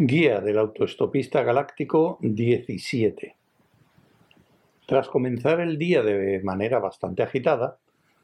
Guía 0.00 0.40
del 0.40 0.58
autoestopista 0.58 1.42
galáctico 1.42 2.18
17 2.20 3.34
Tras 4.86 5.08
comenzar 5.08 5.58
el 5.58 5.76
día 5.76 6.04
de 6.04 6.40
manera 6.44 6.78
bastante 6.78 7.24
agitada, 7.24 7.78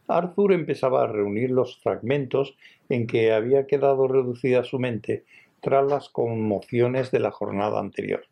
Arthur 0.06 0.52
empezaba 0.52 1.02
a 1.02 1.08
reunir 1.08 1.50
los 1.50 1.80
fragmentos 1.80 2.56
en 2.88 3.09
que 3.09 3.32
había 3.32 3.66
quedado 3.66 4.06
reducida 4.06 4.62
su 4.62 4.79
mente 4.79 5.24
tras 5.60 5.84
las 5.84 6.09
conmociones 6.10 7.10
de 7.10 7.18
la 7.18 7.32
jornada 7.32 7.80
anterior. 7.80 8.22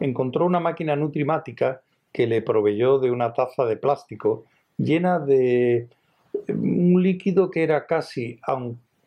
Encontró 0.00 0.46
una 0.46 0.58
máquina 0.58 0.96
nutrimática 0.96 1.82
que 2.10 2.26
le 2.26 2.40
proveyó 2.40 2.98
de 2.98 3.10
una 3.10 3.34
taza 3.34 3.66
de 3.66 3.76
plástico 3.76 4.46
llena 4.78 5.18
de 5.18 5.88
un 6.48 7.02
líquido 7.02 7.50
que 7.50 7.64
era 7.64 7.84
casi, 7.84 8.40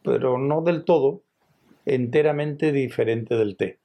pero 0.04 0.38
no 0.38 0.62
del 0.62 0.86
todo, 0.86 1.24
enteramente 1.90 2.72
diferente 2.72 3.36
del 3.36 3.56
té. 3.58 3.80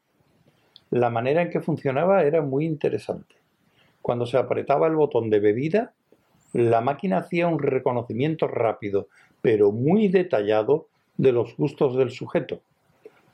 La 0.90 1.08
manera 1.08 1.40
en 1.40 1.48
que 1.48 1.62
funcionaba 1.62 2.22
era 2.22 2.42
muy 2.42 2.66
interesante. 2.66 3.36
Cuando 4.02 4.26
se 4.26 4.36
apretaba 4.36 4.86
el 4.86 4.94
botón 4.94 5.30
de 5.30 5.40
bebida, 5.40 5.94
la 6.52 6.82
máquina 6.82 7.18
hacía 7.18 7.48
un 7.48 7.58
reconocimiento 7.58 8.46
rápido, 8.46 9.08
pero 9.40 9.72
muy 9.72 10.08
detallado, 10.08 10.88
de 11.16 11.32
los 11.32 11.56
gustos 11.56 11.96
del 11.96 12.10
sujeto, 12.10 12.60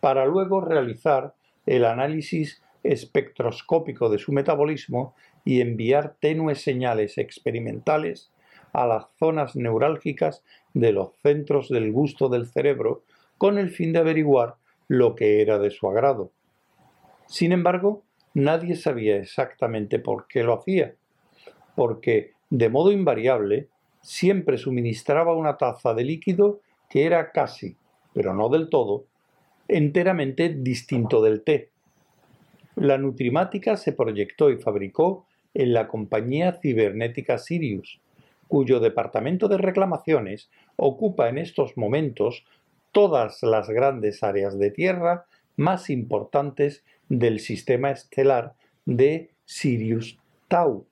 para 0.01 0.27
luego 0.27 0.61
realizar 0.61 1.35
el 1.67 1.85
análisis 1.87 2.63
espectroscópico 2.83 4.09
de 4.11 4.19
su 4.19 4.33
metabolismo 4.33 5.15
y 5.45 5.63
enviar 5.63 6.17
tenues 6.21 6.61
señales 6.61 7.17
experimentales 7.17 8.31
a 8.73 8.87
las 8.87 9.07
zonas 9.19 9.57
neurálgicas 9.57 10.45
de 10.75 10.93
los 10.93 11.17
centros 11.23 11.71
del 11.71 11.91
gusto 11.91 12.29
del 12.29 12.47
cerebro 12.47 13.03
con 13.39 13.57
el 13.57 13.71
fin 13.71 13.95
de 13.95 14.01
averiguar 14.01 14.57
lo 14.91 15.15
que 15.15 15.41
era 15.41 15.61
de 15.61 15.71
su 15.71 15.89
agrado. 15.89 16.33
Sin 17.29 17.53
embargo, 17.53 18.03
nadie 18.35 18.75
sabía 18.75 19.19
exactamente 19.19 20.01
por 20.01 20.27
qué 20.27 20.43
lo 20.43 20.53
hacía, 20.53 20.97
porque, 21.77 22.33
de 22.51 22.69
modo 22.71 22.91
invariable, 22.91 23.69
siempre 24.01 24.59
suministraba 24.59 25.37
una 25.37 25.57
taza 25.57 25.95
de 25.95 26.03
líquido 26.03 26.61
que 26.89 27.07
era 27.07 27.31
casi, 27.31 27.77
pero 28.15 28.35
no 28.35 28.49
del 28.49 28.69
todo, 28.69 29.05
enteramente 29.69 30.49
distinto 30.49 31.23
del 31.23 31.45
té. 31.45 31.71
La 32.75 32.99
nutrimática 32.99 33.77
se 33.77 33.93
proyectó 33.93 34.51
y 34.51 34.57
fabricó 34.57 35.25
en 35.55 35.73
la 35.73 35.87
compañía 35.87 36.59
cibernética 36.61 37.39
Sirius, 37.39 38.01
cuyo 38.49 38.81
departamento 38.81 39.47
de 39.47 39.59
reclamaciones 39.59 40.51
ocupa 40.75 41.29
en 41.29 41.39
estos 41.39 41.77
momentos 41.77 42.45
todas 42.93 43.43
las 43.43 43.69
grandes 43.69 44.23
áreas 44.23 44.59
de 44.59 44.71
tierra 44.71 45.27
más 45.57 45.91
importantes 45.91 46.85
del 47.09 47.41
sistema 47.41 47.91
estelar 47.91 48.55
de 48.87 49.31
Sirius 49.45 50.19
Tau. 50.49 50.87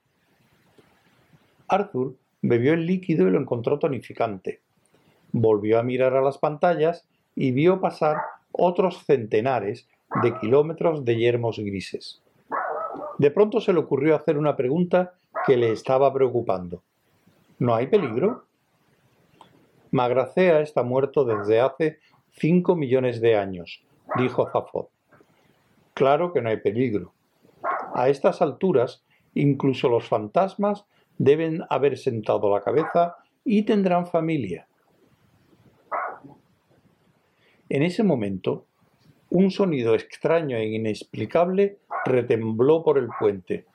Arthur 1.69 2.15
bebió 2.43 2.75
el 2.75 2.87
líquido 2.87 3.29
y 3.29 3.31
lo 3.31 3.41
encontró 3.41 3.79
tonificante. 3.79 4.61
Volvió 5.33 5.79
a 5.79 5.83
mirar 5.83 6.15
a 6.15 6.23
las 6.23 6.39
pantallas 6.39 7.07
y 7.35 7.53
vio 7.53 7.81
pasar 7.81 8.17
otros 8.53 9.05
centenares 9.05 9.89
de 10.23 10.39
kilómetros 10.39 11.05
de 11.05 11.17
yermos 11.17 11.59
grises. 11.59 12.23
De 13.19 13.31
pronto 13.31 13.61
se 13.61 13.73
le 13.73 13.81
ocurrió 13.81 14.17
hacer 14.17 14.39
una 14.39 14.57
pregunta 14.57 15.15
que 15.47 15.57
le 15.57 15.73
estaba 15.73 16.13
preocupando. 16.13 16.83
¿No 17.59 17.75
hay 17.75 17.89
peligro? 17.89 18.45
Magracea 19.91 20.61
está 20.61 20.83
muerto 20.83 21.25
desde 21.25 21.61
hace 21.61 21.99
cinco 22.33 22.77
millones 22.77 23.21
de 23.21 23.37
años, 23.37 23.83
dijo 24.17 24.49
Zafod. 24.51 24.87
Claro 25.95 26.33
que 26.33 26.43
no 26.43 26.51
hay 26.51 26.59
peligro. 26.59 27.13
A 27.95 28.09
estas 28.09 28.43
alturas, 28.43 29.03
incluso 29.35 29.89
los 29.89 30.07
fantasmas 30.07 30.85
deben 31.17 31.65
haber 31.71 31.99
sentado 31.99 32.55
la 32.55 32.63
cabeza 32.63 33.17
y 33.45 33.63
tendrán 33.63 34.07
familia. 34.07 34.67
En 37.69 37.83
ese 37.83 38.03
momento, 38.03 38.67
un 39.31 39.51
sonido 39.51 39.95
extraño 39.95 40.57
e 40.57 40.67
inexplicable 40.67 41.79
retembló 42.05 42.83
por 42.83 42.99
el 42.99 43.09
puente. 43.19 43.67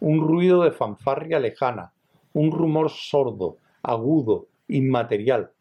Un 0.00 0.20
ruido 0.20 0.62
de 0.62 0.70
fanfarria 0.70 1.38
lejana, 1.38 1.92
un 2.32 2.50
rumor 2.50 2.90
sordo, 2.90 3.56
agudo, 3.82 4.46
inmaterial. 4.68 5.52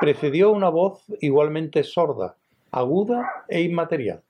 Precedió 0.00 0.50
una 0.50 0.68
voz 0.68 1.04
igualmente 1.20 1.82
sorda, 1.84 2.36
aguda 2.70 3.44
e 3.48 3.62
inmaterial. 3.62 4.22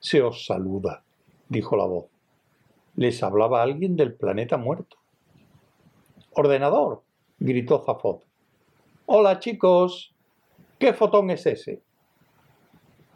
Se 0.00 0.22
os 0.22 0.46
saluda, 0.46 1.02
dijo 1.48 1.76
la 1.76 1.84
voz. 1.84 2.06
Les 2.96 3.22
hablaba 3.22 3.62
alguien 3.62 3.96
del 3.96 4.14
planeta 4.14 4.56
muerto. 4.56 4.96
¡Ordenador! 6.32 7.02
gritó 7.38 7.82
Zafot. 7.84 8.24
Hola 9.06 9.38
chicos. 9.38 10.14
¿Qué 10.78 10.92
fotón 10.92 11.30
es 11.30 11.46
ese? 11.46 11.82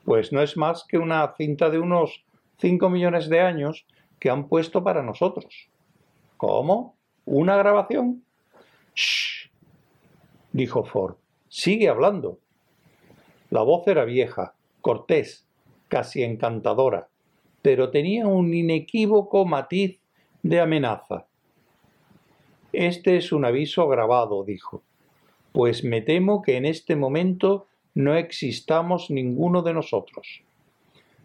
Pues 0.05 0.33
no 0.33 0.43
es 0.43 0.57
más 0.57 0.85
que 0.85 0.99
una 0.99 1.35
cinta 1.37 1.71
de 1.71 1.79
unos 1.79 2.25
cinco 2.59 2.91
millones 2.91 3.29
de 3.29 3.41
años 3.41 3.87
que 4.21 4.31
han 4.31 4.49
puesto 4.49 4.85
para 4.85 5.03
nosotros. 5.03 5.69
¿Cómo? 6.37 6.97
¿Una 7.25 7.57
grabación? 7.57 8.26
Shh, 8.97 9.51
dijo 10.53 10.83
Ford. 10.85 11.17
Sigue 11.49 11.89
hablando. 11.89 12.39
La 13.51 13.63
voz 13.63 13.87
era 13.87 14.05
vieja, 14.05 14.55
cortés, 14.81 15.47
casi 15.89 16.23
encantadora, 16.23 17.09
pero 17.63 17.91
tenía 17.91 18.27
un 18.27 18.53
inequívoco 18.55 19.45
matiz 19.45 20.01
de 20.43 20.61
amenaza. 20.61 21.27
Este 22.73 23.17
es 23.17 23.33
un 23.33 23.45
aviso 23.45 23.87
grabado, 23.87 24.45
dijo, 24.45 24.83
pues 25.53 25.85
me 25.85 26.01
temo 26.01 26.43
que 26.43 26.57
en 26.57 26.65
este 26.65 26.97
momento 26.97 27.67
no 27.95 28.15
existamos 28.15 29.11
ninguno 29.11 29.63
de 29.63 29.75
nosotros. 29.75 30.43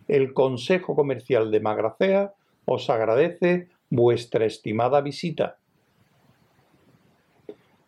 El 0.08 0.34
Consejo 0.34 0.96
Comercial 0.96 1.52
de 1.52 1.60
Magracea 1.62 2.34
os 2.66 2.90
agradece 2.90 3.70
vuestra 3.90 4.46
estimada 4.46 5.02
visita 5.02 5.61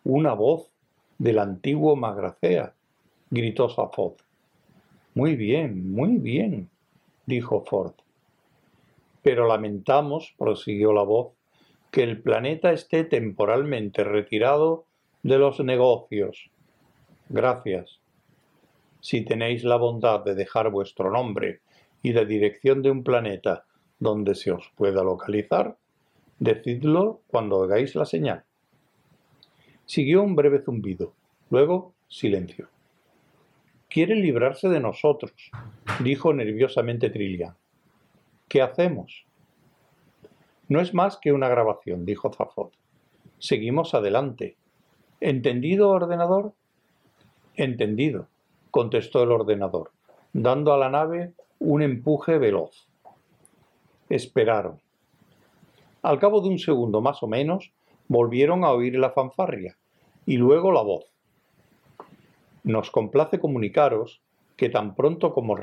una 0.03 0.33
voz 0.33 0.69
del 1.17 1.39
antiguo 1.39 1.95
Magracea, 1.95 2.73
gritó 3.29 3.69
Safod. 3.69 4.13
Muy 5.15 5.35
bien, 5.35 5.91
muy 5.91 6.17
bien, 6.17 6.69
dijo 7.25 7.63
Ford. 7.63 7.93
Pero 9.21 9.47
lamentamos, 9.47 10.33
prosiguió 10.37 10.91
la 10.91 11.03
voz, 11.03 11.33
que 11.91 12.03
el 12.03 12.21
planeta 12.21 12.73
esté 12.73 13.03
temporalmente 13.03 14.03
retirado 14.03 14.85
de 15.21 15.37
los 15.37 15.59
negocios. 15.59 16.49
Gracias. 17.29 17.99
Si 18.99 19.21
tenéis 19.23 19.63
la 19.63 19.77
bondad 19.77 20.23
de 20.23 20.35
dejar 20.35 20.71
vuestro 20.71 21.11
nombre 21.11 21.61
y 22.01 22.13
la 22.13 22.25
dirección 22.25 22.81
de 22.81 22.91
un 22.91 23.03
planeta 23.03 23.65
donde 23.99 24.35
se 24.35 24.51
os 24.51 24.71
pueda 24.75 25.03
localizar, 25.03 25.77
decidlo 26.39 27.21
cuando 27.27 27.63
hagáis 27.63 27.95
la 27.95 28.05
señal. 28.05 28.43
Siguió 29.85 30.23
un 30.23 30.35
breve 30.35 30.59
zumbido. 30.59 31.13
Luego, 31.49 31.93
silencio. 32.07 32.69
Quiere 33.89 34.15
librarse 34.15 34.69
de 34.69 34.79
nosotros, 34.79 35.33
dijo 35.99 36.33
nerviosamente 36.33 37.09
Trillian. 37.09 37.55
¿Qué 38.47 38.61
hacemos? 38.61 39.25
No 40.67 40.79
es 40.79 40.93
más 40.93 41.17
que 41.17 41.31
una 41.31 41.47
grabación, 41.47 42.05
dijo 42.05 42.31
Zafot. 42.31 42.73
Seguimos 43.37 43.93
adelante. 43.93 44.55
¿Entendido, 45.19 45.89
ordenador? 45.89 46.53
Entendido, 47.55 48.27
contestó 48.71 49.21
el 49.21 49.31
ordenador, 49.31 49.91
dando 50.31 50.73
a 50.73 50.77
la 50.77 50.89
nave 50.89 51.33
un 51.59 51.81
empuje 51.81 52.37
veloz. 52.37 52.87
Esperaron. 54.09 54.79
Al 56.01 56.19
cabo 56.19 56.41
de 56.41 56.49
un 56.49 56.57
segundo 56.57 57.01
más 57.01 57.21
o 57.21 57.27
menos, 57.27 57.71
volvieron 58.13 58.63
a 58.63 58.71
oír 58.71 58.97
la 58.99 59.09
fanfarria 59.09 59.75
y 60.25 60.37
luego 60.37 60.71
la 60.71 60.83
voz. 60.83 61.05
Nos 62.63 62.91
complace 62.91 63.39
comunicaros 63.39 64.21
que 64.55 64.69
tan 64.69 64.93
pronto 64.95 65.33
como 65.33 65.55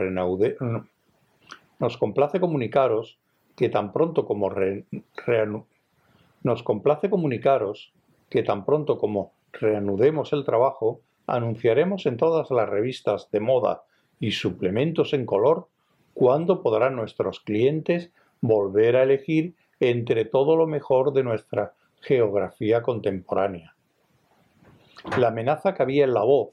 pronto 3.93 4.19
como 4.27 4.57
nos 6.51 6.63
complace 6.63 7.09
comunicaros 7.09 7.93
que 8.29 8.43
tan 8.43 8.65
pronto 8.65 8.99
como 8.99 9.33
reanudemos 9.53 10.33
el 10.33 10.45
trabajo, 10.45 11.01
anunciaremos 11.27 12.07
en 12.07 12.17
todas 12.17 12.51
las 12.51 12.69
revistas 12.69 13.31
de 13.31 13.39
moda 13.41 13.85
y 14.19 14.33
suplementos 14.33 15.15
en 15.15 15.25
color 15.25 15.69
cuándo 16.15 16.63
podrán 16.63 16.97
nuestros 16.97 17.39
clientes 17.39 18.11
volver 18.41 18.97
a 18.97 19.05
elegir 19.05 19.55
entre 19.79 20.25
todo 20.25 20.57
lo 20.57 20.67
mejor 20.67 21.13
de 21.13 21.23
nuestra 21.23 21.75
geografía 22.01 22.83
contemporánea. 22.83 23.75
La 25.19 25.29
amenaza 25.29 25.75
que 25.75 25.83
había 25.83 26.05
en 26.05 26.15
la 26.15 26.23
voz 26.23 26.51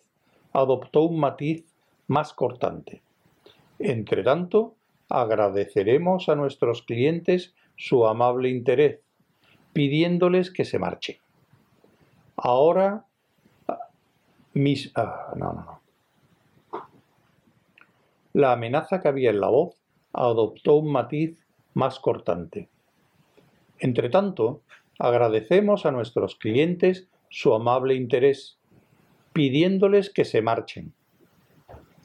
adoptó 0.53 1.01
un 1.03 1.19
matiz 1.19 1.65
más 2.07 2.33
cortante. 2.33 3.01
Entretanto, 3.79 4.75
agradeceremos 5.09 6.29
a 6.29 6.35
nuestros 6.35 6.81
clientes 6.81 7.53
su 7.75 8.07
amable 8.07 8.49
interés, 8.49 9.01
pidiéndoles 9.73 10.51
que 10.51 10.65
se 10.65 10.79
marchen. 10.79 11.17
Ahora, 12.37 13.05
mis... 14.53 14.91
Ah, 14.95 15.33
no, 15.35 15.53
no, 15.53 15.65
no. 15.65 15.81
La 18.33 18.53
amenaza 18.53 19.01
que 19.01 19.07
había 19.07 19.29
en 19.29 19.41
la 19.41 19.47
voz 19.47 19.81
adoptó 20.13 20.75
un 20.75 20.91
matiz 20.91 21.43
más 21.73 21.99
cortante. 21.99 22.69
Entretanto, 23.79 24.61
agradecemos 24.99 25.85
a 25.85 25.91
nuestros 25.91 26.35
clientes 26.35 27.09
su 27.29 27.53
amable 27.53 27.95
interés, 27.95 28.57
pidiéndoles 29.33 30.09
que 30.09 30.25
se 30.25 30.41
marchen. 30.41 30.93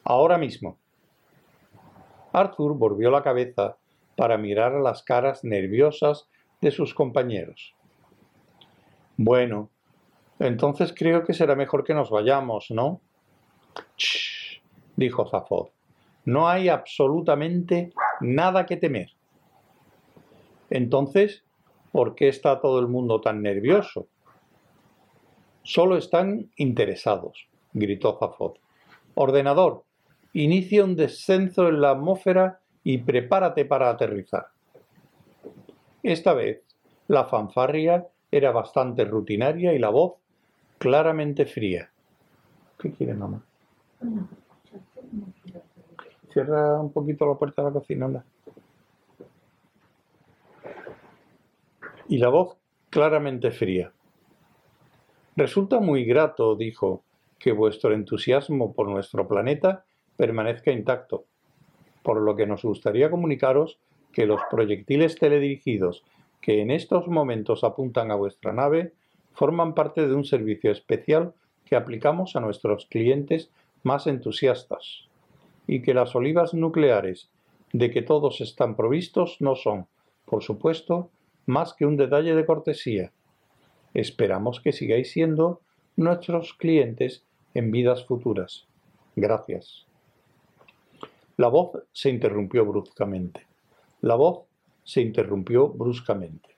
Ahora 0.04 0.38
mismo. 0.38 0.78
Arthur 2.32 2.76
volvió 2.76 3.10
la 3.10 3.22
cabeza 3.22 3.76
para 4.16 4.38
mirar 4.38 4.74
a 4.74 4.80
las 4.80 5.02
caras 5.02 5.44
nerviosas 5.44 6.28
de 6.60 6.70
sus 6.70 6.94
compañeros. 6.94 7.74
Bueno, 9.16 9.70
entonces 10.38 10.94
creo 10.96 11.24
que 11.24 11.34
será 11.34 11.54
mejor 11.54 11.84
que 11.84 11.94
nos 11.94 12.10
vayamos, 12.10 12.70
¿no? 12.70 13.00
Shh, 13.96 14.60
dijo 14.96 15.26
Zafod. 15.28 15.68
No 16.24 16.48
hay 16.48 16.68
absolutamente 16.68 17.92
nada 18.20 18.66
que 18.66 18.76
temer. 18.76 19.10
Entonces, 20.70 21.44
¿por 21.92 22.14
qué 22.14 22.28
está 22.28 22.60
todo 22.60 22.80
el 22.80 22.88
mundo 22.88 23.20
tan 23.20 23.42
nervioso? 23.42 24.08
Solo 25.62 25.96
están 25.96 26.50
interesados, 26.56 27.46
gritó 27.72 28.18
Zafod. 28.18 28.54
Ordenador, 29.14 29.84
inicia 30.32 30.84
un 30.84 30.96
descenso 30.96 31.68
en 31.68 31.80
la 31.80 31.90
atmósfera 31.90 32.60
y 32.82 32.98
prepárate 32.98 33.64
para 33.64 33.90
aterrizar. 33.90 34.48
Esta 36.02 36.32
vez, 36.32 36.62
la 37.06 37.26
fanfarria 37.26 38.08
era 38.30 38.50
bastante 38.50 39.04
rutinaria 39.04 39.72
y 39.72 39.78
la 39.78 39.90
voz 39.90 40.14
claramente 40.78 41.46
fría. 41.46 41.90
¿Qué 42.78 42.90
quiere 42.90 43.14
mamá? 43.14 43.40
Cierra 46.32 46.80
un 46.80 46.90
poquito 46.92 47.26
la 47.26 47.34
puerta 47.34 47.62
de 47.62 47.68
la 47.68 47.74
cocina, 47.74 48.06
anda. 48.06 48.24
Y 52.12 52.18
la 52.18 52.28
voz 52.28 52.58
claramente 52.90 53.50
fría. 53.52 53.94
Resulta 55.34 55.80
muy 55.80 56.04
grato, 56.04 56.56
dijo, 56.56 57.04
que 57.38 57.52
vuestro 57.52 57.94
entusiasmo 57.94 58.74
por 58.74 58.86
nuestro 58.86 59.26
planeta 59.26 59.86
permanezca 60.18 60.72
intacto, 60.72 61.24
por 62.02 62.20
lo 62.20 62.36
que 62.36 62.46
nos 62.46 62.64
gustaría 62.64 63.10
comunicaros 63.10 63.78
que 64.12 64.26
los 64.26 64.42
proyectiles 64.50 65.16
teledirigidos 65.16 66.04
que 66.42 66.60
en 66.60 66.70
estos 66.70 67.08
momentos 67.08 67.64
apuntan 67.64 68.10
a 68.10 68.16
vuestra 68.16 68.52
nave 68.52 68.92
forman 69.32 69.72
parte 69.72 70.06
de 70.06 70.14
un 70.14 70.26
servicio 70.26 70.70
especial 70.70 71.32
que 71.64 71.76
aplicamos 71.76 72.36
a 72.36 72.40
nuestros 72.40 72.84
clientes 72.90 73.50
más 73.84 74.06
entusiastas, 74.06 75.08
y 75.66 75.80
que 75.80 75.94
las 75.94 76.14
olivas 76.14 76.52
nucleares 76.52 77.30
de 77.72 77.90
que 77.90 78.02
todos 78.02 78.42
están 78.42 78.76
provistos 78.76 79.38
no 79.40 79.56
son, 79.56 79.86
por 80.26 80.42
supuesto, 80.42 81.08
más 81.46 81.74
que 81.74 81.86
un 81.86 81.96
detalle 81.96 82.34
de 82.34 82.46
cortesía. 82.46 83.12
Esperamos 83.94 84.60
que 84.60 84.72
sigáis 84.72 85.10
siendo 85.12 85.60
nuestros 85.96 86.54
clientes 86.54 87.24
en 87.54 87.70
vidas 87.70 88.06
futuras. 88.06 88.66
Gracias. 89.16 89.86
La 91.36 91.48
voz 91.48 91.82
se 91.92 92.10
interrumpió 92.10 92.64
bruscamente. 92.64 93.46
La 94.00 94.14
voz 94.14 94.44
se 94.84 95.00
interrumpió 95.00 95.68
bruscamente. 95.68 96.50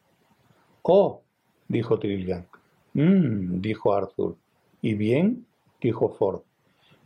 Oh, 0.83 1.23
dijo 1.69 1.99
Trillian. 1.99 2.47
Mmm, 2.95 3.61
dijo 3.61 3.95
Arthur. 3.95 4.37
¿Y 4.83 4.95
bien? 4.95 5.47
dijo 5.81 6.11
Ford. 6.11 6.43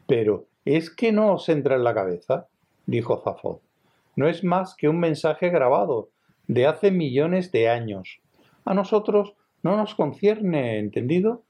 Pero, 0.06 0.46
¿es 0.64 0.90
que 0.90 1.12
no 1.12 1.34
os 1.34 1.48
entra 1.48 1.76
en 1.76 1.84
la 1.84 1.94
cabeza? 1.94 2.48
dijo 2.86 3.20
Zafod. 3.22 3.58
No 4.16 4.28
es 4.28 4.42
más 4.42 4.75
que 4.75 4.88
un 4.88 4.98
mensaje 4.98 5.48
grabado, 5.50 6.08
de 6.48 6.66
hace 6.66 6.90
millones 6.90 7.52
de 7.52 7.68
años. 7.68 8.20
A 8.64 8.74
nosotros 8.74 9.34
no 9.62 9.76
nos 9.76 9.94
concierne, 9.94 10.78
¿entendido? 10.78 11.42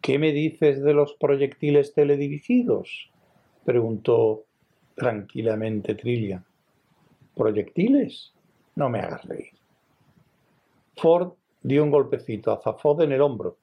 ¿Qué 0.00 0.18
me 0.18 0.32
dices 0.32 0.82
de 0.82 0.92
los 0.92 1.14
proyectiles 1.14 1.94
teledirigidos? 1.94 3.10
preguntó 3.64 4.44
tranquilamente 4.96 5.94
Trillian. 5.94 6.44
¿Proyectiles? 7.36 8.32
No 8.74 8.88
me 8.88 8.98
hagas 8.98 9.24
reír. 9.24 9.52
Ford 10.96 11.34
dio 11.62 11.84
un 11.84 11.90
golpecito 11.90 12.50
a 12.50 12.60
Zafod 12.60 13.02
en 13.02 13.12
el 13.12 13.20
hombro 13.20 13.56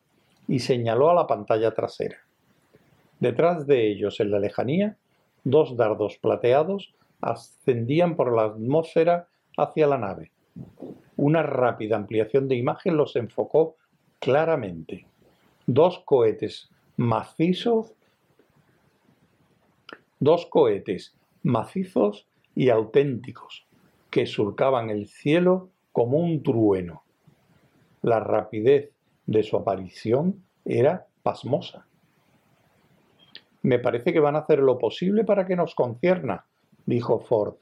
y 0.48 0.60
señaló 0.60 1.10
a 1.10 1.14
la 1.14 1.28
pantalla 1.28 1.74
trasera. 1.74 2.18
Detrás 3.20 3.68
de 3.68 3.92
ellos, 3.92 4.20
en 4.22 4.32
la 4.32 4.40
lejanía, 4.40 4.98
dos 5.44 5.76
dardos 5.76 6.18
plateados 6.18 6.94
ascendían 7.22 8.16
por 8.16 8.36
la 8.36 8.44
atmósfera 8.44 9.28
hacia 9.58 9.88
la 9.88 9.98
nave. 9.98 10.32
Una 11.18 11.44
rápida 11.44 11.96
ampliación 11.96 12.48
de 12.48 12.56
imagen 12.56 12.98
los 12.98 13.16
enfocó 13.16 13.76
claramente. 14.20 15.06
Dos 15.66 16.00
cohetes 16.06 16.70
macizos 16.98 17.94
dos 20.20 20.46
cohetes 20.48 21.16
macizos 21.44 22.28
y 22.54 22.70
auténticos 22.70 23.66
que 24.10 24.26
surcaban 24.26 24.90
el 24.90 25.08
cielo 25.08 25.70
como 25.92 26.18
un 26.18 26.44
trueno. 26.44 27.04
La 28.02 28.20
rapidez 28.20 28.92
de 29.26 29.44
su 29.44 29.56
aparición 29.56 30.44
era 30.66 31.08
pasmosa. 31.24 31.86
Me 33.62 33.80
parece 33.80 34.14
que 34.14 34.20
van 34.20 34.36
a 34.36 34.40
hacer 34.40 34.60
lo 34.60 34.78
posible 34.78 35.24
para 35.24 35.46
que 35.46 35.56
nos 35.56 35.76
concierna, 35.76 36.46
dijo 36.86 37.20
Ford. 37.20 37.56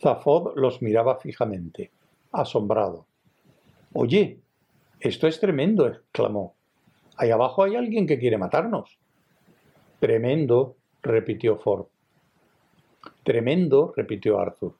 Zafod 0.00 0.56
los 0.56 0.82
miraba 0.82 1.16
fijamente, 1.16 1.90
asombrado. 2.32 3.06
Oye, 3.92 4.40
esto 5.00 5.26
es 5.26 5.40
tremendo, 5.40 5.86
exclamó. 5.86 6.54
Ahí 7.16 7.30
abajo 7.30 7.62
hay 7.62 7.76
alguien 7.76 8.06
que 8.06 8.18
quiere 8.18 8.38
matarnos. 8.38 8.98
Tremendo, 10.00 10.76
repitió 11.02 11.56
Ford. 11.56 11.86
Tremendo, 13.22 13.92
repitió 13.96 14.38
Arthur. 14.38 14.76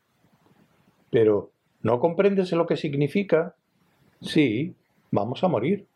Pero, 1.11 1.53
¿no 1.83 2.01
comprendes 2.01 2.53
lo 2.53 2.67
que 2.67 2.77
significa? 2.77 3.55
Sí, 4.21 4.75
vamos 5.11 5.45
a 5.45 5.49
morir. 5.49 5.87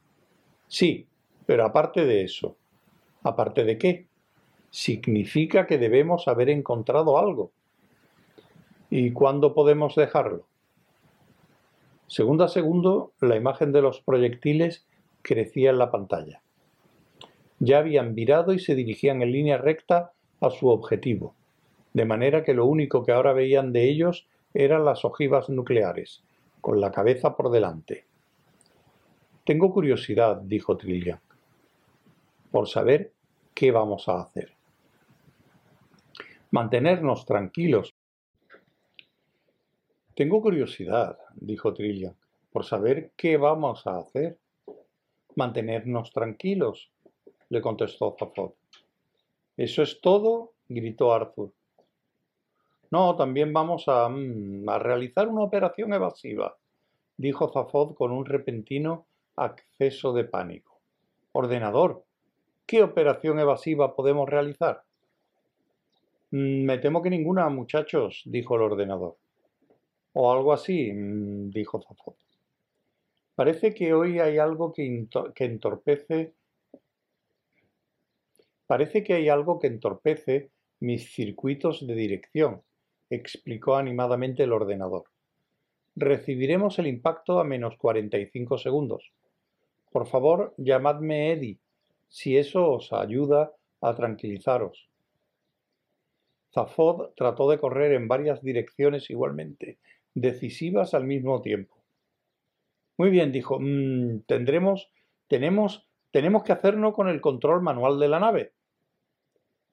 Sí, 0.66 1.06
pero 1.44 1.64
aparte 1.64 2.04
de 2.04 2.22
eso. 2.22 2.56
¿Aparte 3.22 3.64
de 3.64 3.78
qué? 3.78 4.06
Significa 4.70 5.66
que 5.66 5.78
debemos 5.78 6.28
haber 6.28 6.50
encontrado 6.50 7.18
algo. 7.18 7.50
¿Y 8.90 9.12
cuándo 9.12 9.54
podemos 9.54 9.94
dejarlo? 9.94 10.46
Segundo 12.06 12.44
a 12.44 12.48
segundo, 12.48 13.12
la 13.20 13.36
imagen 13.36 13.72
de 13.72 13.82
los 13.82 14.00
proyectiles 14.00 14.86
crecía 15.22 15.70
en 15.70 15.78
la 15.78 15.90
pantalla. 15.90 16.40
Ya 17.58 17.78
habían 17.78 18.14
virado 18.14 18.52
y 18.52 18.58
se 18.58 18.74
dirigían 18.74 19.20
en 19.20 19.32
línea 19.32 19.58
recta 19.58 20.12
a 20.40 20.50
su 20.50 20.68
objetivo, 20.68 21.34
de 21.92 22.04
manera 22.04 22.44
que 22.44 22.54
lo 22.54 22.66
único 22.66 23.04
que 23.04 23.12
ahora 23.12 23.32
veían 23.32 23.72
de 23.72 23.90
ellos 23.90 24.26
eran 24.54 24.84
las 24.84 25.04
ojivas 25.04 25.48
nucleares, 25.48 26.22
con 26.60 26.80
la 26.80 26.90
cabeza 26.92 27.36
por 27.36 27.50
delante. 27.50 28.06
Tengo 29.44 29.72
curiosidad, 29.72 30.40
dijo 30.42 30.76
Trillian, 30.76 31.20
por 32.50 32.68
saber 32.68 33.12
qué 33.54 33.70
vamos 33.70 34.08
a 34.08 34.20
hacer. 34.20 34.57
Mantenernos 36.50 37.26
tranquilos. 37.26 37.94
Tengo 40.14 40.40
curiosidad, 40.40 41.18
dijo 41.34 41.74
Trillian, 41.74 42.16
por 42.50 42.64
saber 42.64 43.12
qué 43.16 43.36
vamos 43.36 43.86
a 43.86 43.98
hacer. 43.98 44.38
Mantenernos 45.36 46.10
tranquilos, 46.10 46.90
le 47.50 47.60
contestó 47.60 48.16
Zafod. 48.18 48.52
¿Eso 49.58 49.82
es 49.82 50.00
todo? 50.00 50.54
gritó 50.68 51.12
Arthur. 51.12 51.52
No, 52.90 53.14
también 53.14 53.52
vamos 53.52 53.84
a, 53.86 54.08
mm, 54.08 54.66
a 54.70 54.78
realizar 54.78 55.28
una 55.28 55.42
operación 55.42 55.92
evasiva, 55.92 56.56
dijo 57.18 57.52
Zafod 57.52 57.94
con 57.94 58.10
un 58.10 58.24
repentino 58.24 59.06
acceso 59.36 60.14
de 60.14 60.24
pánico. 60.24 60.80
Ordenador, 61.32 62.04
¿qué 62.64 62.82
operación 62.82 63.38
evasiva 63.38 63.94
podemos 63.94 64.26
realizar? 64.26 64.87
Mm, 66.30 66.64
me 66.64 66.78
temo 66.78 67.02
que 67.02 67.10
ninguna, 67.10 67.48
muchachos, 67.48 68.22
dijo 68.26 68.56
el 68.56 68.62
ordenador. 68.62 69.16
O 70.12 70.32
algo 70.32 70.52
así, 70.52 70.92
mm, 70.92 71.50
dijo 71.50 71.80
Zafod. 71.82 72.14
Parece 73.34 73.72
que 73.72 73.94
hoy 73.94 74.18
hay 74.18 74.38
algo 74.38 74.72
que, 74.72 75.06
que 75.34 75.44
entorpece 75.44 76.34
Parece 78.68 79.02
que 79.02 79.14
hay 79.14 79.30
algo 79.30 79.58
que 79.58 79.66
entorpece 79.66 80.50
mis 80.80 81.10
circuitos 81.14 81.86
de 81.86 81.94
dirección, 81.94 82.60
explicó 83.08 83.76
animadamente 83.76 84.42
el 84.42 84.52
ordenador. 84.52 85.04
Recibiremos 85.96 86.78
el 86.78 86.86
impacto 86.86 87.40
a 87.40 87.44
menos 87.44 87.78
45 87.78 88.58
segundos. 88.58 89.10
Por 89.90 90.06
favor, 90.06 90.52
llamadme 90.58 91.32
Eddie, 91.32 91.58
si 92.08 92.36
eso 92.36 92.70
os 92.70 92.92
ayuda 92.92 93.52
a 93.80 93.94
tranquilizaros. 93.94 94.87
Zafod 96.52 97.14
trató 97.14 97.50
de 97.50 97.58
correr 97.58 97.92
en 97.92 98.08
varias 98.08 98.42
direcciones 98.42 99.10
igualmente, 99.10 99.78
decisivas 100.14 100.94
al 100.94 101.04
mismo 101.04 101.42
tiempo. 101.42 101.76
Muy 102.96 103.10
bien, 103.10 103.32
dijo, 103.32 103.58
mm, 103.60 104.22
tendremos, 104.26 104.90
tenemos, 105.28 105.88
tenemos 106.10 106.42
que 106.42 106.52
hacernos 106.52 106.94
con 106.94 107.08
el 107.08 107.20
control 107.20 107.62
manual 107.62 107.98
de 108.00 108.08
la 108.08 108.20
nave. 108.20 108.52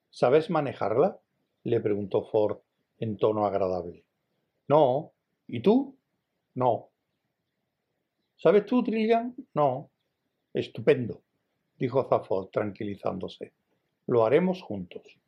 ¿Sabes 0.10 0.50
manejarla? 0.50 1.20
le 1.64 1.80
preguntó 1.82 2.24
Ford 2.24 2.60
en 3.00 3.18
tono 3.18 3.46
agradable. 3.46 4.06
No. 4.68 5.12
¿Y 5.48 5.62
tú? 5.62 5.98
No. 6.54 6.90
¿Sabes 8.38 8.66
tú, 8.66 8.84
Trillian? 8.84 9.36
No. 9.54 9.90
Estupendo, 10.54 11.24
dijo 11.78 12.08
Zafod 12.08 12.50
tranquilizándose. 12.50 13.54
Lo 14.08 14.26
haremos 14.26 14.62
juntos. 14.62 15.20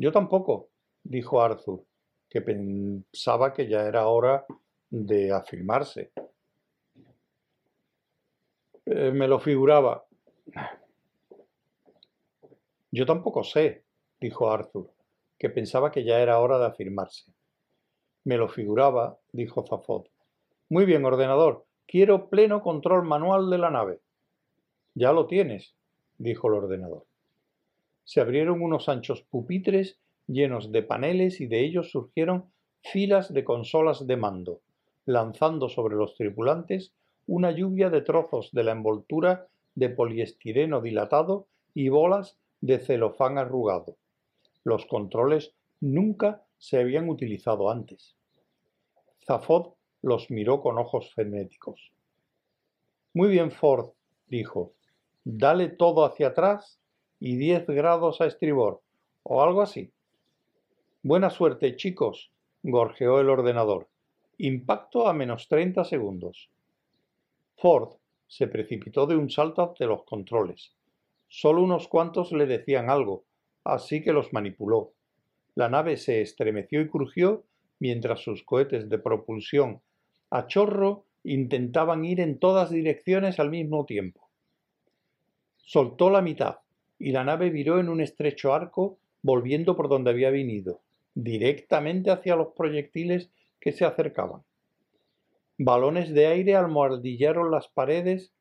Yo 0.00 0.12
tampoco, 0.12 0.68
dijo 1.02 1.42
Arthur, 1.42 1.82
que 2.30 2.40
pensaba 2.40 3.52
que 3.52 3.68
ya 3.68 3.82
era 3.82 4.06
hora 4.06 4.46
de 4.90 5.32
afirmarse. 5.32 6.12
Eh, 8.86 9.10
me 9.10 9.26
lo 9.26 9.40
figuraba. 9.40 10.06
Yo 12.92 13.06
tampoco 13.06 13.42
sé, 13.42 13.82
dijo 14.20 14.48
Arthur, 14.48 14.88
que 15.36 15.50
pensaba 15.50 15.90
que 15.90 16.04
ya 16.04 16.20
era 16.20 16.38
hora 16.38 16.60
de 16.60 16.66
afirmarse. 16.66 17.32
Me 18.22 18.36
lo 18.36 18.48
figuraba, 18.48 19.18
dijo 19.32 19.66
Zafod. 19.66 20.06
Muy 20.68 20.84
bien, 20.84 21.04
ordenador. 21.06 21.66
Quiero 21.88 22.30
pleno 22.30 22.62
control 22.62 23.02
manual 23.02 23.50
de 23.50 23.58
la 23.58 23.70
nave. 23.70 23.98
Ya 24.94 25.12
lo 25.12 25.26
tienes, 25.26 25.74
dijo 26.18 26.46
el 26.46 26.54
ordenador. 26.54 27.07
Se 28.08 28.22
abrieron 28.22 28.62
unos 28.62 28.88
anchos 28.88 29.20
pupitres 29.20 30.00
llenos 30.26 30.72
de 30.72 30.82
paneles 30.82 31.42
y 31.42 31.46
de 31.46 31.60
ellos 31.62 31.90
surgieron 31.90 32.50
filas 32.80 33.34
de 33.34 33.44
consolas 33.44 34.06
de 34.06 34.16
mando, 34.16 34.62
lanzando 35.04 35.68
sobre 35.68 35.94
los 35.94 36.14
tripulantes 36.14 36.94
una 37.26 37.50
lluvia 37.50 37.90
de 37.90 38.00
trozos 38.00 38.50
de 38.52 38.64
la 38.64 38.72
envoltura 38.72 39.48
de 39.74 39.90
poliestireno 39.90 40.80
dilatado 40.80 41.48
y 41.74 41.90
bolas 41.90 42.38
de 42.62 42.78
celofán 42.78 43.36
arrugado. 43.36 43.98
Los 44.64 44.86
controles 44.86 45.54
nunca 45.78 46.46
se 46.56 46.78
habían 46.78 47.10
utilizado 47.10 47.70
antes. 47.70 48.16
Zafod 49.26 49.74
los 50.00 50.30
miró 50.30 50.62
con 50.62 50.78
ojos 50.78 51.12
frenéticos. 51.12 51.92
Muy 53.12 53.28
bien, 53.28 53.50
Ford, 53.50 53.90
dijo. 54.28 54.72
Dale 55.24 55.68
todo 55.68 56.06
hacia 56.06 56.28
atrás 56.28 56.80
y 57.20 57.36
diez 57.36 57.66
grados 57.66 58.20
a 58.20 58.26
estribor, 58.26 58.80
o 59.22 59.42
algo 59.42 59.62
así. 59.62 59.92
Buena 61.02 61.30
suerte, 61.30 61.76
chicos, 61.76 62.30
gorjeó 62.62 63.20
el 63.20 63.30
ordenador. 63.30 63.88
Impacto 64.38 65.08
a 65.08 65.12
menos 65.12 65.48
treinta 65.48 65.84
segundos. 65.84 66.50
Ford 67.56 67.94
se 68.26 68.46
precipitó 68.46 69.06
de 69.06 69.16
un 69.16 69.30
salto 69.30 69.62
ante 69.62 69.86
los 69.86 70.04
controles. 70.04 70.74
Solo 71.28 71.62
unos 71.62 71.88
cuantos 71.88 72.32
le 72.32 72.46
decían 72.46 72.90
algo, 72.90 73.24
así 73.64 74.02
que 74.02 74.12
los 74.12 74.32
manipuló. 74.32 74.92
La 75.54 75.68
nave 75.68 75.96
se 75.96 76.20
estremeció 76.20 76.80
y 76.80 76.88
crujió 76.88 77.44
mientras 77.80 78.20
sus 78.20 78.44
cohetes 78.44 78.88
de 78.88 78.98
propulsión 78.98 79.80
a 80.30 80.46
chorro 80.46 81.04
intentaban 81.24 82.04
ir 82.04 82.20
en 82.20 82.38
todas 82.38 82.70
direcciones 82.70 83.40
al 83.40 83.50
mismo 83.50 83.86
tiempo. 83.86 84.28
Soltó 85.56 86.10
la 86.10 86.22
mitad 86.22 86.58
y 86.98 87.12
la 87.12 87.24
nave 87.24 87.50
viró 87.50 87.80
en 87.80 87.88
un 87.88 88.00
estrecho 88.00 88.52
arco 88.52 88.98
volviendo 89.22 89.76
por 89.76 89.88
donde 89.88 90.10
había 90.10 90.30
venido, 90.30 90.80
directamente 91.14 92.10
hacia 92.10 92.36
los 92.36 92.48
proyectiles 92.48 93.30
que 93.60 93.72
se 93.72 93.84
acercaban. 93.84 94.42
Balones 95.58 96.14
de 96.14 96.26
aire 96.26 96.54
almohadillaron 96.54 97.50
las 97.50 97.68
paredes, 97.68 98.32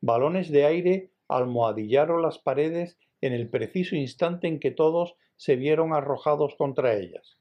balones 0.00 0.50
de 0.50 0.64
aire 0.64 1.10
almohadillaron 1.28 2.22
las 2.22 2.38
paredes 2.38 2.98
en 3.20 3.34
el 3.34 3.48
preciso 3.48 3.94
instante 3.94 4.48
en 4.48 4.58
que 4.58 4.70
todos 4.70 5.14
se 5.36 5.56
vieron 5.56 5.92
arrojados 5.92 6.54
contra 6.54 6.94
ellas. 6.96 7.36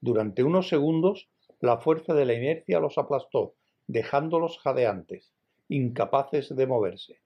Durante 0.00 0.42
unos 0.42 0.68
segundos, 0.68 1.28
la 1.60 1.78
fuerza 1.78 2.12
de 2.12 2.26
la 2.26 2.34
inercia 2.34 2.80
los 2.80 2.98
aplastó, 2.98 3.54
dejándolos 3.86 4.58
jadeantes, 4.58 5.32
incapaces 5.68 6.54
de 6.54 6.66
moverse. 6.66 7.20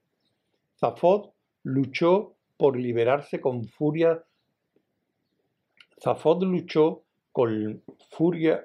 Zafod 0.79 1.31
luchó 1.63 2.36
por 2.57 2.77
liberarse 2.77 3.39
con 3.39 3.67
furia. 3.67 4.23
Zafod 6.01 6.43
luchó 6.43 7.03
con 7.31 7.83
furia. 8.09 8.63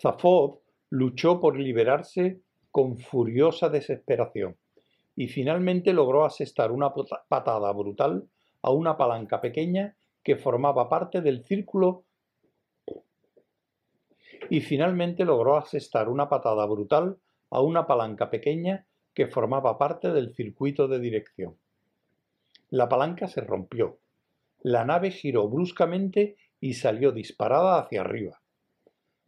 Zafod 0.00 0.58
luchó 0.90 1.40
por 1.40 1.58
liberarse 1.58 2.40
con 2.70 2.98
furiosa 2.98 3.68
desesperación 3.68 4.56
y 5.16 5.28
finalmente 5.28 5.92
logró 5.92 6.24
asestar 6.24 6.72
una 6.72 6.92
patada 7.28 7.72
brutal 7.72 8.28
a 8.62 8.70
una 8.70 8.96
palanca 8.96 9.40
pequeña 9.40 9.96
que 10.22 10.36
formaba 10.36 10.88
parte 10.88 11.20
del 11.20 11.44
círculo 11.44 12.04
y 14.48 14.60
finalmente 14.60 15.24
logró 15.24 15.56
asestar 15.56 16.08
una 16.08 16.28
patada 16.28 16.64
brutal 16.66 17.18
a 17.50 17.60
una 17.60 17.86
palanca 17.86 18.30
pequeña 18.30 18.86
que 19.14 19.26
formaba 19.26 19.78
parte 19.78 20.12
del 20.12 20.34
circuito 20.34 20.88
de 20.88 21.00
dirección. 21.00 21.56
La 22.70 22.88
palanca 22.88 23.26
se 23.28 23.40
rompió. 23.40 23.98
La 24.62 24.84
nave 24.84 25.10
giró 25.10 25.48
bruscamente 25.48 26.36
y 26.60 26.74
salió 26.74 27.12
disparada 27.12 27.80
hacia 27.80 28.02
arriba. 28.02 28.40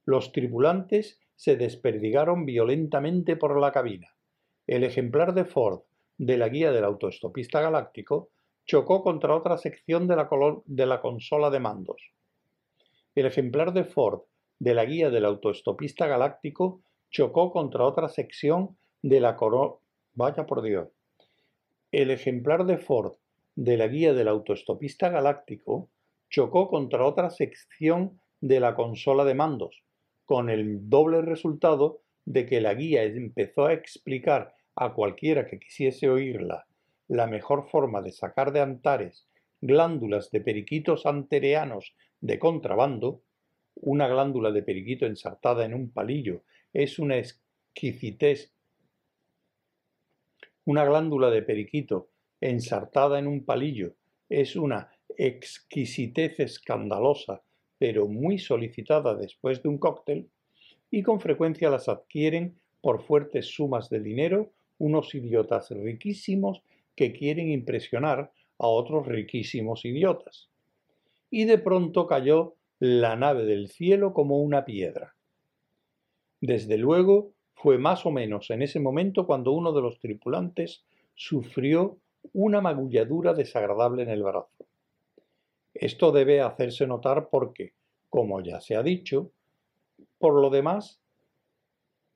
Los 0.05 0.33
tripulantes 0.33 1.21
se 1.35 1.57
desperdigaron 1.57 2.45
violentamente 2.45 3.37
por 3.37 3.59
la 3.61 3.73
cabina. 3.73 4.15
El 4.67 4.85
ejemplar 4.85 5.35
de 5.35 5.45
Ford 5.45 5.81
de 6.19 6.37
la 6.37 6.49
guía 6.49 6.71
del 6.71 6.85
autoestopista 6.85 7.61
galáctico 7.61 8.31
chocó 8.65 9.03
contra 9.03 9.35
otra 9.35 9.59
sección 9.59 10.07
de 10.07 10.17
la, 10.87 11.01
consola 11.01 11.51
de 11.51 11.61
mandos. 11.61 12.01
El 13.15 13.27
ejemplar 13.27 13.73
de 13.73 13.85
Ford 13.85 14.21
de 14.59 14.75
la 14.75 14.85
guía 14.85 15.11
del 15.11 15.25
autoestopista 15.25 16.07
galáctico 16.07 16.83
chocó 17.11 17.51
contra 17.51 17.85
otra 17.85 18.09
sección 18.09 18.77
de 19.03 19.21
la 19.21 19.37
coro... 19.37 19.81
Vaya 20.15 20.45
por 20.45 20.61
Dios. 20.61 20.89
El 21.91 22.11
ejemplar 22.11 22.67
de 22.67 22.77
Ford 22.77 23.15
de 23.55 23.79
la 23.79 23.89
guía 23.89 24.13
del 24.13 24.29
autoestopista 24.29 25.09
galáctico 25.09 25.89
chocó 26.29 26.69
contra 26.69 27.07
otra 27.07 27.31
sección 27.31 28.21
de 28.43 28.61
la 28.61 28.75
consola 28.75 29.25
de 29.25 29.35
mandos, 29.35 29.83
con 30.27 30.51
el 30.51 30.91
doble 30.91 31.23
resultado 31.23 32.03
de 32.27 32.45
que 32.45 32.61
la 32.61 32.75
guía 32.75 33.05
empezó 33.05 33.65
a 33.65 33.73
explicar 33.73 34.55
a 34.77 34.93
cualquiera 34.93 35.47
que 35.47 35.59
quisiese 35.59 36.11
oírla 36.11 36.67
la 37.09 37.27
mejor 37.27 37.69
forma 37.69 38.03
de 38.03 38.13
sacar 38.13 38.53
de 38.53 38.61
antares 38.61 39.27
glándulas 39.63 40.31
de 40.31 40.41
periquitos 40.41 41.07
antereanos 41.07 41.95
de 42.21 42.39
contrabando, 42.39 43.23
una 43.75 44.09
glándula 44.09 44.51
de 44.51 44.63
periquito 44.63 45.07
ensartada 45.07 45.65
en 45.65 45.73
un 45.73 45.91
palillo 45.91 46.43
es 46.73 46.99
una 46.99 47.17
exquisitez. 47.17 48.53
Una 50.65 50.85
glándula 50.85 51.31
de 51.31 51.43
periquito 51.43 52.11
ensartada 52.41 53.19
en 53.19 53.27
un 53.27 53.45
palillo 53.45 53.95
es 54.29 54.57
una 54.57 54.91
exquisitez 55.17 56.41
escandalosa 56.41 57.43
pero 57.83 58.07
muy 58.07 58.39
solicitada 58.39 59.17
después 59.17 59.61
de 59.61 59.69
un 59.69 59.77
cóctel, 59.77 60.31
y 60.89 61.03
con 61.03 61.19
frecuencia 61.19 61.69
las 61.69 61.89
adquieren 61.89 62.57
por 62.81 63.03
fuertes 63.03 63.47
sumas 63.47 63.91
de 63.91 63.99
dinero 63.99 64.53
unos 64.79 65.13
idiotas 65.17 65.69
riquísimos 65.73 66.63
que 66.95 67.13
quieren 67.13 67.51
impresionar 67.51 68.31
a 68.59 68.69
otros 68.69 69.09
riquísimos 69.09 69.85
idiotas. 69.85 70.49
Y 71.29 71.45
de 71.45 71.59
pronto 71.59 72.07
cayó 72.07 72.55
la 72.79 73.17
nave 73.17 73.47
del 73.47 73.67
cielo 73.67 74.13
como 74.13 74.39
una 74.39 74.65
piedra. 74.65 75.17
Desde 76.41 76.79
luego, 76.79 77.33
fue 77.63 77.79
más 77.79 78.05
o 78.07 78.11
menos 78.11 78.51
en 78.51 78.61
ese 78.61 78.81
momento 78.81 79.25
cuando 79.25 79.53
uno 79.53 79.73
de 79.73 79.81
los 79.81 80.01
tripulantes 80.01 80.83
sufrió 81.15 81.97
una 82.33 82.61
magulladura 82.61 83.35
desagradable 83.35 84.03
en 84.03 84.11
el 84.11 84.25
brazo. 84.25 84.67
Esto 85.73 86.11
debe 86.11 86.41
hacerse 86.41 86.89
notar 86.89 87.29
porque, 87.31 87.75
como 88.11 88.41
ya 88.41 88.61
se 88.61 88.75
ha 88.75 88.83
dicho, 88.83 89.31
por 90.19 90.35
lo 90.41 90.51
demás, 90.51 91.01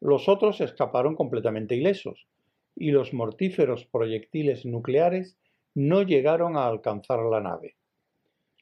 los 0.01 0.29
otros 0.29 0.61
escaparon 0.61 1.15
completamente 1.15 1.77
ilesos, 1.77 2.27
y 2.75 2.91
los 2.91 3.15
mortíferos 3.15 3.85
proyectiles 3.85 4.67
nucleares 4.67 5.39
no 5.75 6.03
llegaron 6.03 6.57
a 6.57 6.67
alcanzar 6.67 7.21
la 7.21 7.41
nave. 7.41 7.77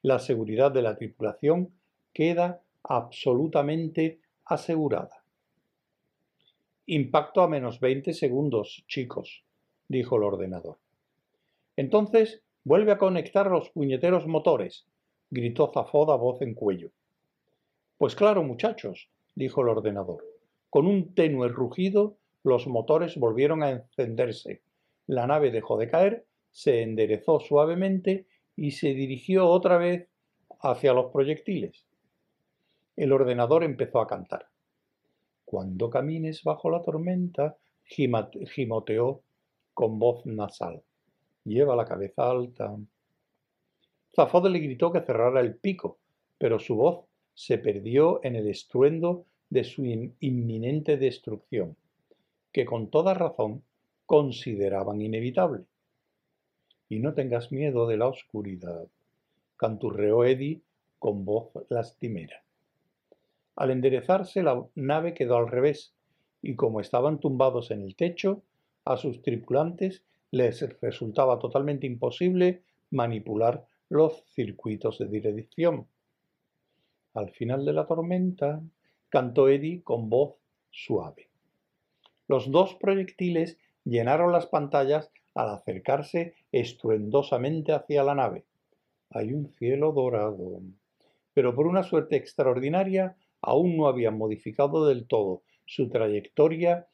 La 0.03 0.19
seguridad 0.19 0.71
de 0.71 0.83
la 0.83 0.97
tripulación 0.97 1.73
queda 2.13 2.61
absolutamente 2.83 4.21
asegurada. 4.45 5.24
Impacto 6.87 7.41
a 7.41 7.49
menos 7.49 7.81
20 7.81 8.13
segundos, 8.13 8.85
chicos, 8.89 9.43
dijo 9.89 10.17
el 10.17 10.25
ordenador. 10.25 10.77
Entonces, 11.77 12.43
vuelve 12.63 12.93
a 12.93 12.99
conectar 12.99 13.51
los 13.51 13.71
puñeteros 13.71 14.27
motores, 14.27 14.87
gritó 15.31 15.73
Zafod 15.73 16.11
a 16.11 16.17
voz 16.17 16.43
en 16.43 16.53
cuello. 16.53 16.91
Pues 17.97 18.15
claro, 18.15 18.43
muchachos, 18.43 19.09
dijo 19.35 19.63
el 19.63 19.69
ordenador. 19.69 20.27
Con 20.69 20.87
un 20.87 21.15
tenue 21.15 21.49
rugido, 21.49 22.19
los 22.43 22.67
motores 22.67 23.17
volvieron 23.17 23.63
a 23.63 23.71
encenderse. 23.71 24.61
La 25.07 25.27
nave 25.27 25.51
dejó 25.51 25.79
de 25.79 25.89
caer, 25.89 26.27
se 26.51 26.83
enderezó 26.83 27.41
suavemente 27.41 28.27
y 28.57 28.73
se 28.73 28.93
dirigió 28.93 29.49
otra 29.49 29.79
vez 29.79 30.11
hacia 30.61 30.93
los 30.93 31.11
proyectiles. 31.11 31.87
El 32.95 33.11
ordenador 33.13 33.65
empezó 33.65 34.01
a 34.01 34.07
cantar. 34.07 34.49
Cuando 35.55 35.89
camines 35.89 36.43
bajo 36.43 36.69
la 36.69 36.83
tormenta, 36.83 37.57
gimoteó 37.85 39.23
con 39.73 40.01
voz 40.01 40.27
nasal. 40.27 40.83
Lleva 41.45 41.77
la 41.77 41.85
cabeza 41.85 42.29
alta. 42.29 42.77
Zafod 44.17 44.49
le 44.49 44.59
gritó 44.59 44.91
que 44.91 45.03
cerrara 45.03 45.41
el 45.41 45.55
pico, 45.55 46.01
pero 46.39 46.59
su 46.59 46.75
voz 46.75 47.05
se 47.35 47.59
perdió 47.59 48.19
en 48.25 48.35
el 48.35 48.49
estruendo 48.49 49.27
de 49.49 49.63
su 49.63 49.85
inminente 49.85 50.97
destrucción, 50.97 51.77
que 52.51 52.65
con 52.65 52.91
toda 52.91 53.15
razón 53.15 53.63
consideraban 54.07 55.03
inevitable. 55.03 55.67
Y 56.89 56.99
no 56.99 57.15
tengas 57.15 57.53
miedo 57.53 57.87
de 57.87 57.97
la 57.97 58.09
oscuridad, 58.09 58.89
canturreó 59.57 60.25
Eddie 60.25 60.63
con 60.99 61.25
voz 61.25 61.53
lastimera. 61.69 62.44
Al 63.57 63.71
enderezarse 63.71 64.43
la 64.43 64.65
nave 64.75 65.15
quedó 65.15 65.37
al 65.37 65.49
revés, 65.49 65.95
y 66.43 66.57
como 66.57 66.81
estaban 66.81 67.21
tumbados 67.21 67.71
en 67.71 67.83
el 67.83 67.97
techo, 67.97 68.43
a 68.85 68.97
sus 68.97 69.23
tripulantes 69.23 70.03
les 70.31 70.61
resultaba 70.81 71.39
totalmente 71.39 71.87
imposible 71.87 72.63
manipular 72.91 73.67
los 73.89 74.25
circuitos 74.35 74.99
de 74.99 75.07
dirección. 75.07 75.87
Al 77.15 77.31
final 77.31 77.65
de 77.65 77.73
la 77.73 77.87
tormenta, 77.87 78.61
cantó 79.09 79.49
Eddie 79.49 79.83
con 79.83 80.11
voz 80.11 80.35
suave. 80.71 81.29
Los 82.27 82.51
dos 82.51 82.75
proyectiles 82.75 83.59
llenaron 83.85 84.33
las 84.33 84.47
pantallas 84.47 85.13
al 85.35 85.51
acercarse 85.51 86.35
estruendosamente 86.51 87.73
hacia 87.73 88.03
la 88.03 88.15
nave. 88.15 88.45
Hay 89.11 89.33
un 89.33 89.47
cielo 89.47 89.93
dorado. 89.93 90.61
Pero 91.33 91.55
por 91.55 91.67
una 91.67 91.83
suerte 91.85 92.17
extraordinaria, 92.17 93.17
aún 93.47 93.77
no 93.77 93.87
habían 93.87 94.17
modificado 94.17 94.87
del 94.87 95.07
todo 95.07 95.43
su 95.67 95.89
trayectoria 95.89 96.87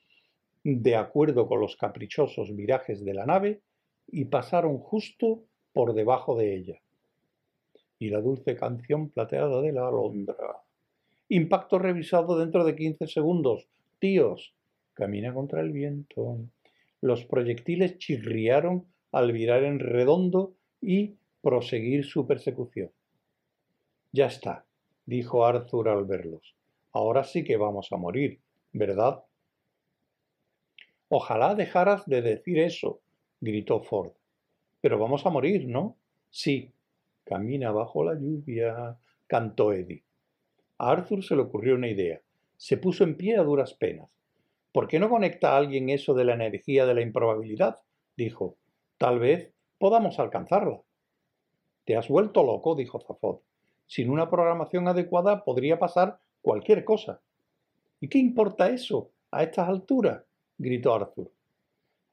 de 0.63 0.97
acuerdo 0.97 1.49
con 1.49 1.61
los 1.61 1.77
caprichosos 1.77 2.55
virajes 2.55 3.05
de 3.05 3.15
la 3.15 3.27
nave 3.27 3.63
y 4.07 4.27
pasaron 4.27 4.79
justo 4.79 5.45
por 5.73 5.95
debajo 5.95 6.37
de 6.37 6.57
ella. 6.57 6.81
Y 7.99 8.09
la 8.09 8.21
dulce 8.21 8.57
canción 8.57 9.11
plateada 9.11 9.61
de 9.63 9.73
la 9.73 9.89
alondra. 9.89 10.63
Impacto 11.29 11.79
revisado 11.79 12.39
dentro 12.39 12.65
de 12.65 12.75
15 12.75 13.07
segundos. 13.07 13.69
Tíos, 13.99 14.55
camina 14.95 15.33
contra 15.33 15.61
el 15.61 15.71
viento. 15.71 16.39
Los 17.01 17.25
proyectiles 17.25 17.99
chirriaron 17.99 18.87
al 19.13 19.33
virar 19.33 19.65
en 19.65 19.79
redondo 19.79 20.55
y 20.81 21.17
proseguir 21.41 22.05
su 22.05 22.27
persecución. 22.27 22.91
Ya 24.13 24.27
está, 24.27 24.67
dijo 25.11 25.45
Arthur 25.45 25.89
al 25.89 26.05
verlos. 26.05 26.55
Ahora 26.93 27.25
sí 27.25 27.43
que 27.43 27.57
vamos 27.57 27.89
a 27.91 27.97
morir, 27.97 28.41
¿verdad? 28.73 29.25
Ojalá 31.09 31.57
dejaras 31.57 32.07
de 32.07 32.23
decir 32.23 32.61
eso, 32.61 33.01
gritó 33.41 33.83
Ford. 33.83 34.13
Pero 34.81 35.01
vamos 35.01 35.27
a 35.27 35.31
morir, 35.31 35.67
¿no? 35.67 35.97
Sí. 36.31 36.71
Camina 37.25 37.73
bajo 37.73 38.05
la 38.05 38.15
lluvia, 38.15 38.97
cantó 39.27 39.73
Eddie. 39.73 40.05
A 40.79 40.93
Arthur 40.93 41.25
se 41.25 41.35
le 41.35 41.43
ocurrió 41.43 41.75
una 41.75 41.89
idea. 41.89 42.21
Se 42.57 42.77
puso 42.77 43.03
en 43.03 43.17
pie 43.17 43.37
a 43.37 43.43
duras 43.43 43.75
penas. 43.75 44.09
¿Por 44.73 44.87
qué 44.87 45.01
no 45.01 45.09
conecta 45.09 45.53
a 45.53 45.57
alguien 45.57 45.91
eso 45.91 46.15
de 46.15 46.25
la 46.25 46.35
energía 46.35 46.87
de 46.87 46.95
la 46.95 47.03
improbabilidad? 47.03 47.81
dijo. 48.17 48.57
Tal 48.97 49.19
vez 49.19 49.53
podamos 49.79 50.21
alcanzarla. 50.21 50.81
Te 51.85 51.97
has 51.97 52.07
vuelto 52.09 52.45
loco, 52.45 52.77
dijo 52.77 53.01
Zafod. 53.01 53.41
Sin 53.91 54.09
una 54.09 54.31
programación 54.31 54.87
adecuada 54.87 55.43
podría 55.43 55.81
pasar 55.81 56.21
cualquier 56.43 56.85
cosa. 56.85 57.21
¿Y 58.01 58.07
qué 58.07 58.19
importa 58.19 58.71
eso 58.71 59.11
a 59.33 59.43
estas 59.43 59.69
alturas? 59.69 60.23
gritó 60.59 60.95
Arthur. 60.95 61.29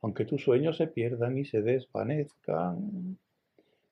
Aunque 0.02 0.26
tus 0.26 0.44
sueños 0.44 0.78
se 0.78 0.88
pierdan 0.88 1.38
y 1.38 1.46
se 1.46 1.62
desvanezcan. 1.62 3.20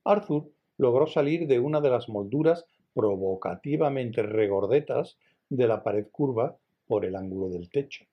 Arthur 0.04 0.50
logró 0.80 1.06
salir 1.06 1.46
de 1.46 1.60
una 1.60 1.80
de 1.80 1.92
las 1.92 2.10
molduras 2.10 2.66
provocativamente 2.96 4.24
regordetas 4.24 5.20
de 5.50 5.68
la 5.68 5.84
pared 5.84 6.08
curva 6.12 6.58
por 6.88 7.06
el 7.06 7.16
ángulo 7.16 7.50
del 7.50 7.70
techo. 7.70 8.04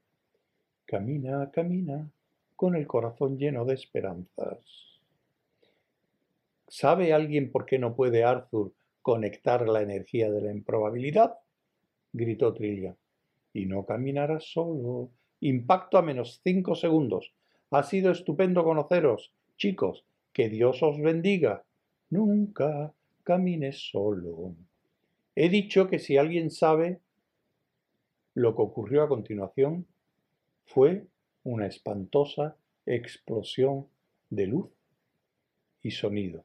Camina, 0.84 1.50
camina, 1.50 2.10
con 2.56 2.76
el 2.76 2.86
corazón 2.86 3.38
lleno 3.38 3.64
de 3.64 3.72
esperanzas. 3.72 4.58
¿Sabe 6.68 7.14
alguien 7.14 7.50
por 7.50 7.64
qué 7.64 7.78
no 7.78 7.94
puede 7.94 8.22
Arthur 8.22 8.70
conectar 9.02 9.68
la 9.68 9.82
energía 9.82 10.30
de 10.30 10.40
la 10.40 10.52
improbabilidad, 10.52 11.34
gritó 12.12 12.54
Trillian. 12.54 12.96
Y 13.52 13.66
no 13.66 13.84
caminarás 13.84 14.44
solo. 14.44 15.10
Impacto 15.40 15.98
a 15.98 16.02
menos 16.02 16.40
cinco 16.42 16.74
segundos. 16.74 17.34
Ha 17.70 17.82
sido 17.82 18.10
estupendo 18.10 18.64
conoceros, 18.64 19.32
chicos. 19.56 20.04
Que 20.32 20.48
Dios 20.48 20.82
os 20.82 20.98
bendiga. 21.00 21.64
Nunca 22.08 22.94
camines 23.24 23.90
solo. 23.90 24.54
He 25.34 25.48
dicho 25.48 25.88
que 25.88 25.98
si 25.98 26.16
alguien 26.16 26.50
sabe 26.50 27.00
lo 28.34 28.54
que 28.54 28.62
ocurrió 28.62 29.02
a 29.02 29.08
continuación, 29.08 29.86
fue 30.64 31.06
una 31.44 31.66
espantosa 31.66 32.56
explosión 32.86 33.86
de 34.30 34.46
luz 34.46 34.70
y 35.82 35.90
sonido. 35.90 36.44